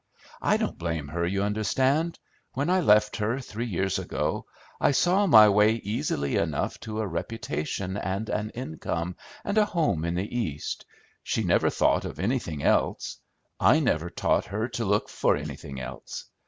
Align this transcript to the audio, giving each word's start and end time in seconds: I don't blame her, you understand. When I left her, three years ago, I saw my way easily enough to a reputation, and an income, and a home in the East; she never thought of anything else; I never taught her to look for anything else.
I 0.41 0.57
don't 0.57 0.79
blame 0.79 1.09
her, 1.09 1.27
you 1.27 1.43
understand. 1.43 2.17
When 2.53 2.71
I 2.71 2.79
left 2.79 3.17
her, 3.17 3.39
three 3.39 3.67
years 3.67 3.99
ago, 3.99 4.47
I 4.79 4.89
saw 4.93 5.27
my 5.27 5.47
way 5.47 5.73
easily 5.73 6.37
enough 6.37 6.79
to 6.79 7.01
a 7.01 7.07
reputation, 7.07 7.97
and 7.97 8.27
an 8.27 8.49
income, 8.55 9.15
and 9.45 9.59
a 9.59 9.65
home 9.65 10.03
in 10.03 10.15
the 10.15 10.35
East; 10.35 10.87
she 11.21 11.43
never 11.43 11.69
thought 11.69 12.03
of 12.05 12.19
anything 12.19 12.63
else; 12.63 13.17
I 13.59 13.79
never 13.79 14.09
taught 14.09 14.45
her 14.45 14.67
to 14.69 14.85
look 14.85 15.07
for 15.07 15.37
anything 15.37 15.79
else. 15.79 16.25